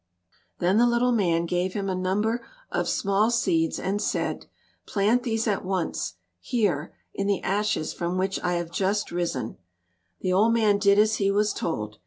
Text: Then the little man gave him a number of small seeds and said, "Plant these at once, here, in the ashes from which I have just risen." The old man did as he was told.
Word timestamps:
Then 0.57 0.79
the 0.79 0.87
little 0.87 1.11
man 1.11 1.45
gave 1.45 1.73
him 1.73 1.87
a 1.87 1.93
number 1.93 2.43
of 2.71 2.89
small 2.89 3.29
seeds 3.29 3.77
and 3.77 4.01
said, 4.01 4.47
"Plant 4.87 5.21
these 5.21 5.45
at 5.45 5.63
once, 5.63 6.15
here, 6.39 6.95
in 7.13 7.27
the 7.27 7.43
ashes 7.43 7.93
from 7.93 8.17
which 8.17 8.39
I 8.41 8.53
have 8.53 8.71
just 8.71 9.11
risen." 9.11 9.57
The 10.21 10.33
old 10.33 10.55
man 10.55 10.79
did 10.79 10.97
as 10.97 11.17
he 11.17 11.29
was 11.29 11.53
told. 11.53 11.99